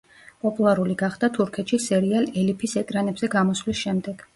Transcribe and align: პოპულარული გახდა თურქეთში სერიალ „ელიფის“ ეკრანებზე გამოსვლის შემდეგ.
პოპულარული 0.45 0.95
გახდა 1.01 1.29
თურქეთში 1.37 1.81
სერიალ 1.85 2.29
„ელიფის“ 2.45 2.77
ეკრანებზე 2.87 3.35
გამოსვლის 3.41 3.89
შემდეგ. 3.89 4.27